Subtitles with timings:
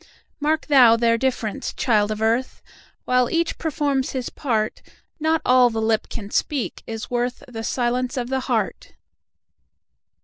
[0.39, 2.63] Mark thou their difference, child of earth!
[3.05, 4.81] While each performs his part,
[5.19, 8.93] Not all the lip can speak is worthThe silence of the heart.